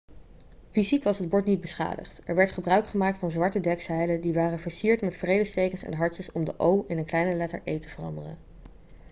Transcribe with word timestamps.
fysiek 0.69 1.03
was 1.03 1.17
het 1.17 1.29
bord 1.29 1.45
niet 1.45 1.61
beschadigd 1.61 2.21
er 2.25 2.35
werd 2.35 2.51
gebruik 2.51 2.87
gemaakt 2.87 3.17
van 3.19 3.31
zwarte 3.31 3.59
dekzeilen 3.59 4.21
die 4.21 4.33
waren 4.33 4.59
versierd 4.59 5.01
met 5.01 5.17
vredestekens 5.17 5.83
en 5.83 5.93
hartjes 5.93 6.31
om 6.31 6.43
de 6.43 6.59
o' 6.59 6.85
in 6.87 6.97
een 6.97 7.05
kleine 7.05 7.33
letter 7.35 7.61
e' 7.63 7.79
te 7.79 7.89
veranderen 7.89 8.37